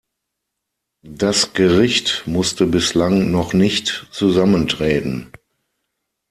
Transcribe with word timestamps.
Das 1.05 1.53
Gericht 1.53 2.23
musste 2.25 2.65
bislang 2.65 3.29
noch 3.29 3.53
nicht 3.53 4.07
zusammentreten. 4.09 5.31